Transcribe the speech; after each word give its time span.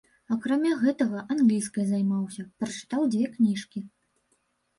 Акрамя 0.35 0.71
гэтага 0.83 1.19
англійскай 1.35 1.85
займаўся, 1.91 2.47
прачытаў 2.63 3.01
дзве 3.11 3.25
кніжкі. 3.37 3.79